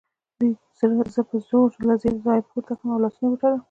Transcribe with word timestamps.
دوی 0.37 1.07
زه 1.13 1.21
په 1.29 1.35
زور 1.47 1.69
له 1.87 1.93
ځایه 2.25 2.47
پورته 2.49 2.73
کړم 2.77 2.87
او 2.93 3.01
لاسونه 3.03 3.25
یې 3.31 3.37
وتړل 3.37 3.57